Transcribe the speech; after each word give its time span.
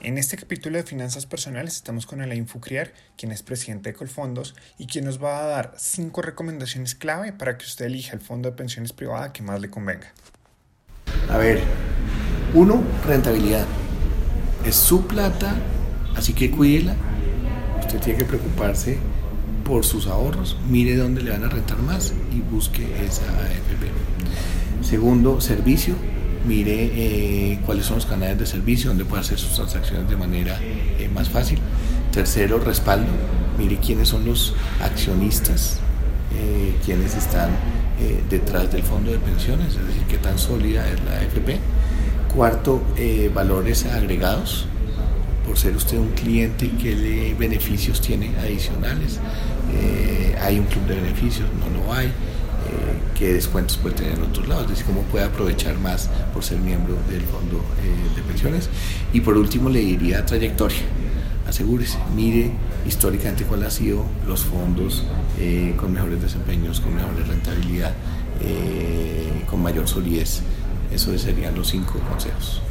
En 0.00 0.16
este 0.16 0.36
capítulo 0.36 0.76
de 0.76 0.84
Finanzas 0.84 1.26
Personales 1.26 1.74
estamos 1.74 2.06
con 2.06 2.20
Alain 2.20 2.46
Fucriar, 2.46 2.92
quien 3.16 3.32
es 3.32 3.42
presidente 3.42 3.90
de 3.90 3.96
Colfondos 3.96 4.54
y 4.78 4.86
quien 4.86 5.04
nos 5.04 5.20
va 5.20 5.42
a 5.42 5.46
dar 5.46 5.74
cinco 5.76 6.22
recomendaciones 6.22 6.94
clave 6.94 7.32
para 7.32 7.58
que 7.58 7.64
usted 7.64 7.86
elija 7.86 8.14
el 8.14 8.20
fondo 8.20 8.48
de 8.48 8.56
pensiones 8.56 8.92
privada 8.92 9.32
que 9.32 9.42
más 9.42 9.60
le 9.60 9.70
convenga. 9.70 10.12
A 11.28 11.36
ver, 11.36 11.60
uno, 12.54 12.80
rentabilidad. 13.08 13.66
Es 14.64 14.76
su 14.76 15.04
plata, 15.08 15.56
así 16.14 16.32
que 16.32 16.52
cuídela. 16.52 16.94
Usted 17.80 17.98
tiene 17.98 18.20
que 18.20 18.24
preocuparse 18.24 18.98
por 19.64 19.84
sus 19.84 20.06
ahorros, 20.06 20.56
mire 20.68 20.94
dónde 20.94 21.22
le 21.22 21.32
van 21.32 21.42
a 21.42 21.48
rentar 21.48 21.78
más 21.78 22.12
y 22.32 22.38
busque 22.38 22.84
esa 23.04 23.24
AFP. 23.24 23.88
Segundo, 24.80 25.40
servicio 25.40 25.96
mire 26.48 26.90
eh, 26.94 27.60
cuáles 27.66 27.84
son 27.84 27.96
los 27.96 28.06
canales 28.06 28.38
de 28.38 28.46
servicio 28.46 28.88
donde 28.88 29.04
puede 29.04 29.20
hacer 29.20 29.38
sus 29.38 29.54
transacciones 29.54 30.08
de 30.08 30.16
manera 30.16 30.58
eh, 30.62 31.08
más 31.12 31.28
fácil. 31.28 31.58
Tercero, 32.10 32.58
respaldo, 32.58 33.10
mire 33.58 33.76
quiénes 33.76 34.08
son 34.08 34.24
los 34.24 34.54
accionistas, 34.82 35.78
eh, 36.34 36.74
quiénes 36.84 37.14
están 37.14 37.50
detrás 38.30 38.70
del 38.70 38.84
fondo 38.84 39.10
de 39.10 39.18
pensiones, 39.18 39.74
es 39.74 39.84
decir, 39.84 40.04
qué 40.08 40.18
tan 40.18 40.38
sólida 40.38 40.88
es 40.88 41.02
la 41.04 41.16
AFP. 41.16 41.58
Cuarto, 42.32 42.80
valores 43.34 43.86
agregados, 43.86 44.66
por 45.44 45.58
ser 45.58 45.74
usted 45.74 45.98
un 45.98 46.10
cliente, 46.10 46.70
qué 46.80 47.34
beneficios 47.36 48.00
tiene 48.00 48.30
adicionales. 48.38 49.18
hay 50.40 50.60
un 50.60 50.66
club 50.66 50.86
de 50.86 50.94
beneficios, 50.94 51.48
no 51.58 51.76
lo 51.76 51.92
hay 51.92 52.12
qué 53.18 53.32
descuentos 53.32 53.76
puede 53.76 53.96
tener 53.96 54.14
en 54.14 54.22
otros 54.22 54.46
lados, 54.48 54.64
es 54.64 54.70
decir, 54.70 54.86
cómo 54.86 55.02
puede 55.02 55.24
aprovechar 55.24 55.78
más 55.78 56.08
por 56.32 56.44
ser 56.44 56.58
miembro 56.58 56.94
del 57.10 57.22
fondo 57.22 57.64
eh, 57.82 58.16
de 58.16 58.22
pensiones. 58.22 58.70
Y 59.12 59.20
por 59.20 59.36
último 59.36 59.68
le 59.68 59.80
diría 59.80 60.24
trayectoria. 60.24 60.78
Asegúrese, 61.46 61.98
mire 62.14 62.50
históricamente 62.86 63.44
cuáles 63.44 63.66
han 63.66 63.72
sido 63.72 64.04
los 64.26 64.44
fondos 64.44 65.04
eh, 65.38 65.74
con 65.78 65.92
mejores 65.92 66.20
desempeños, 66.20 66.80
con 66.80 66.94
mejor 66.94 67.14
rentabilidad, 67.26 67.92
eh, 68.42 69.44
con 69.48 69.62
mayor 69.62 69.88
solidez. 69.88 70.42
Esos 70.92 71.20
serían 71.20 71.54
los 71.54 71.68
cinco 71.68 71.98
consejos. 72.08 72.62